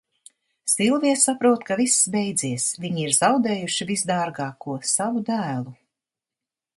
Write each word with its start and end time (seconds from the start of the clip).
Silvija 0.71 1.17
saprot, 1.23 1.65
ka 1.67 1.75
viss 1.81 1.99
beidzies, 2.15 2.65
viņi 2.85 3.05
ir 3.09 3.13
zaudējuši 3.19 3.87
visdārgāko, 3.91 4.79
savu 4.93 5.25
dēlu. 5.29 5.75